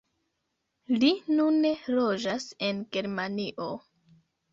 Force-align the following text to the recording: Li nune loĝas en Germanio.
Li 1.01 1.09
nune 1.39 1.73
loĝas 1.97 2.47
en 2.69 2.79
Germanio. 2.97 3.69